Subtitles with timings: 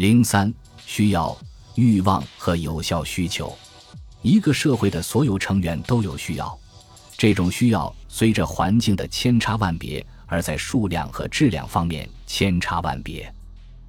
[0.00, 0.50] 零三
[0.86, 1.36] 需要、
[1.74, 3.54] 欲望和有效需求。
[4.22, 6.58] 一个社会的所有成员都有需要，
[7.18, 13.30] 这种需要随着环境的千差万别，而在数量和质量方面千差万别。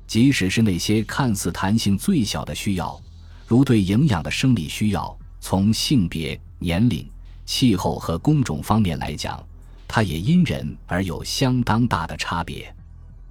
[0.06, 3.02] 即使是那些看似弹性最小的需要，
[3.48, 7.10] 如对营养的生理需要，从性别、年龄、
[7.46, 9.42] 气候和工种方面来讲，
[9.88, 12.70] 它也因人而有相当大的差别。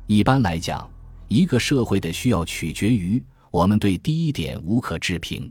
[0.06, 0.90] 一般来讲，
[1.30, 3.22] 一个社会的需要取决于
[3.52, 5.50] 我们对第一点无可置评。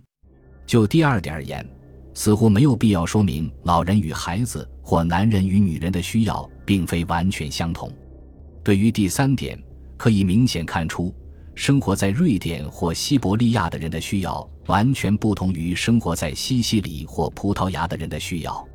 [0.66, 1.66] 就第二点而言，
[2.14, 7.90] 似乎没有必要说明老人与孩子或男人与女人的需要并非完全相同。
[8.62, 9.58] 对于第三点，
[9.96, 11.16] 可以明显看出，
[11.56, 18.68] 生活在瑞典或西伯利亚的人的需要完全不同于生活在西西里或葡萄牙的人的需要，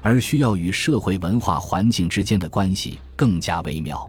[0.00, 4.08] 而需要与社会文化环境之间的关系更加微妙。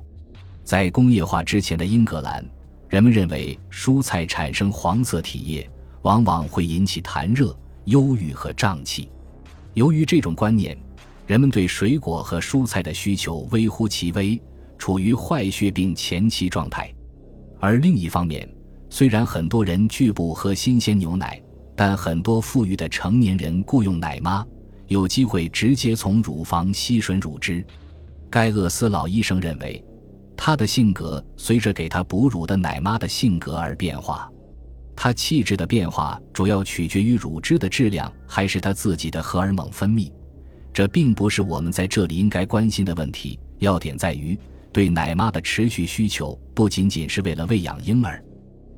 [0.67, 2.45] 在工业化之前的英格兰，
[2.89, 5.65] 人们认为蔬菜产生黄色体液
[6.01, 9.09] 往往会引起痰热、忧郁和胀气。
[9.75, 10.77] 由于这种观念，
[11.25, 14.37] 人们对水果和蔬菜的需求微乎其微，
[14.77, 16.93] 处于坏血病前期状态。
[17.61, 18.45] 而另一方面，
[18.89, 21.41] 虽然很多人拒不喝新鲜牛奶，
[21.77, 24.45] 但很多富裕的成年人雇佣奶妈，
[24.87, 27.65] 有机会直接从乳房吸吮乳汁。
[28.29, 29.81] 盖厄斯老医生认为。
[30.37, 34.31] 他的性格随着给他哺乳的奶妈的性格而变化，
[34.95, 40.09] 他气质的变化主要取决于乳汁的质量还是他自己的荷尔蒙分泌。
[40.71, 43.37] 这并不是我们在这里应该关心的问题。
[43.57, 44.37] 要点在于，
[44.71, 48.23] 对奶妈的持续需求不仅仅是为了喂养婴儿，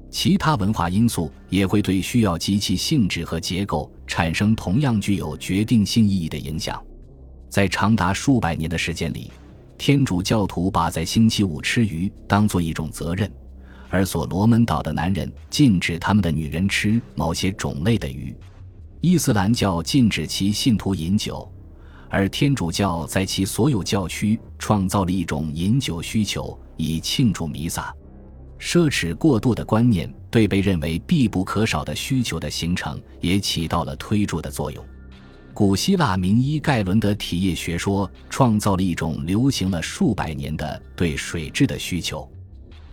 [0.09, 6.81] 其他文化因素也会对需要及其性质和结构产生同样具有决定性意义的影响。
[7.49, 9.30] 在长达数百年的时间里。
[9.80, 13.31] 天主教徒把在星期五吃鱼当做一种责任，
[13.89, 18.36] 而所罗门岛的男人禁止他们的女人吃某些种类的鱼。
[18.99, 21.49] 伊斯兰教禁止其信徒饮酒，
[22.09, 27.95] 而天主教在其所有教区创造了一种饮酒需求，以庆祝弥撒。
[28.59, 34.86] 奢侈过度的观念对被认为必不可少的需求的形成也起到了推助的作用。
[35.54, 42.30] 古希腊名医盖伦的体液学说创造了一种流行了数百年的对水质的需求。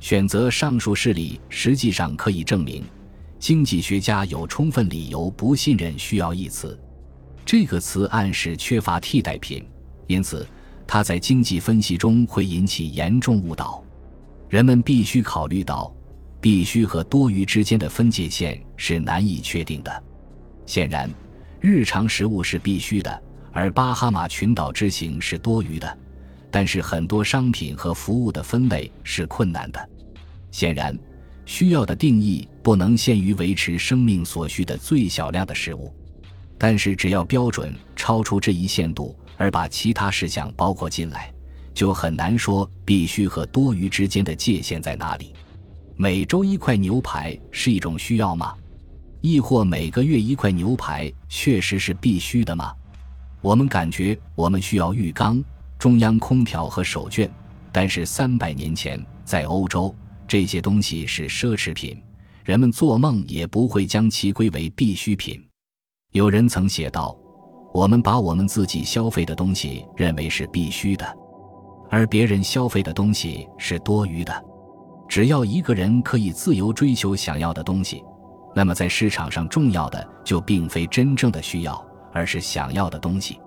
[0.00, 2.84] 选择上述事例实际上可以证明，
[3.38, 6.78] 经济学家有充分理由不信任“需要”一词。
[7.44, 9.64] 这个词暗示缺乏替代品，
[10.08, 10.46] 因此
[10.86, 13.82] 它在经济分析中会引起严重误导。
[14.48, 15.94] 人们必须考虑到，
[16.40, 20.04] 必须和多余之间的分界线是难以确定的。
[20.66, 21.08] 显然。
[21.60, 23.22] 日常食物是必须的，
[23.52, 25.98] 而巴哈马群岛之行是多余的。
[26.50, 29.88] 但是很多商品和服务的分类是困难的。
[30.50, 30.98] 显然，
[31.44, 35.92] 需要的定义不能限于维持生命所需的最小量的食物。
[36.56, 41.30] 但是，只要标准超出这一限度，而把其他事项包括进来，
[41.74, 45.34] 就很难说必须和多余之间的界限在哪里。
[45.94, 48.54] 每周一块牛排是一种需要吗？
[49.26, 52.72] 亦或每个月一块牛排确实是必须的吗？
[53.40, 55.42] 我们感觉我们需要浴缸、
[55.80, 57.28] 中央空调和手绢，
[57.72, 59.92] 但是三百年前在欧洲，
[60.28, 62.00] 这些东西是奢侈品，
[62.44, 65.44] 人们做梦也不会将其归为必需品。
[66.12, 67.18] 有人曾写道
[67.74, 71.04] ：“我们把我们自己消费的东西认为是必须的，
[71.90, 74.44] 而别人消费的东西是多余的。
[75.08, 78.04] 只要一个人可以自由追求想要的东西。”
[78.58, 83.38] 那么，在市场上重要的就并非真正的需要，而是想要的东西。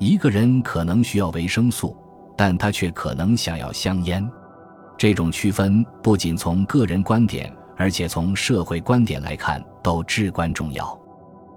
[0.00, 1.96] 一个人可能需要维生素，
[2.36, 4.28] 但他却可能想要香烟。
[4.98, 11.00] 这种区分不仅从个人观点，而且从社会观点来看都至关重要。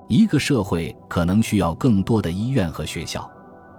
[0.07, 3.27] 一个社会可能需要更多的医院和学校，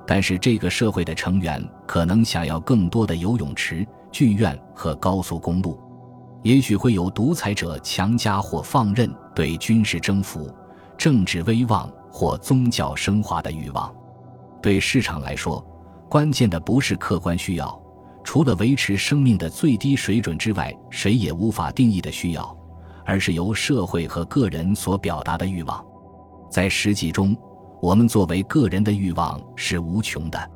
[0.04, 5.78] 但是这个社会的成员可能想要更多的游泳池、剧院和高速公路。
[6.44, 10.54] 也许会有独裁者强加或放任对军事征服、
[10.96, 13.92] 政治威望或宗教升华的欲望。
[14.62, 15.66] 对市场来说，
[16.06, 17.82] 关键的不是客观需要，
[18.22, 22.54] 除了维持生命的最低水准之外，谁也无法定义的需要，
[23.06, 25.82] 而是由社会和个人所表达的欲望。
[26.50, 27.34] 在实际中，
[27.80, 30.50] 我们作为个人的欲望是无穷的。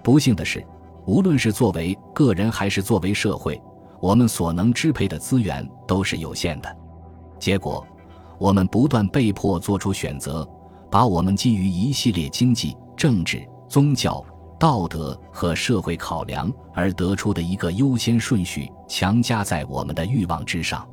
[0.00, 0.64] 不幸的是，
[1.06, 3.60] 无论是作为个人还是作为社会。
[4.04, 6.76] 我们所能支配的资源都是有限的，
[7.38, 7.82] 结果，
[8.38, 10.46] 我们不断被迫做出选择，
[10.90, 14.22] 把我们基于一系列经济、政治、宗教、
[14.60, 20.86] 道德和社会考量而得出的一个优先顺序强加在我们的欲望之上。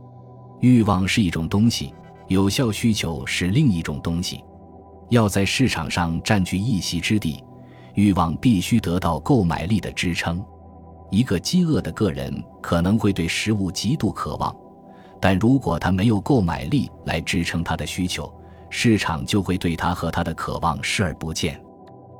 [0.61, 1.93] 欲望是一种东西，
[2.29, 4.41] 有效需求是另一种东西。
[5.09, 7.43] 要在市场上占据一席之地，
[7.93, 10.41] 欲望必须得到购买力的支撑。
[11.11, 14.55] 一个饥饿的个人可能会对食物极度渴望，
[15.19, 18.33] 但如果他没有购买力来支撑他的需求，
[18.69, 21.61] 市场就会对他和他的渴望视而不见。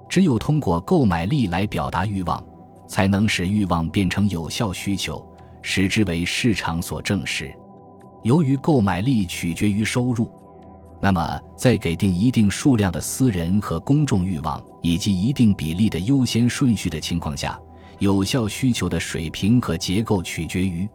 [0.10, 2.44] 只有通过购买力来表达欲望，
[2.86, 5.26] 才能使欲望变成有效需求，
[5.62, 7.50] 使之为市场所证实。
[8.24, 10.30] 由于购买力取决于收入，
[11.00, 17.58] 那么在给定一定数量的私人和公众欲望以及一定比例的优先顺序的情况下，
[18.02, 20.90] 有效需求的水平和结构取决于。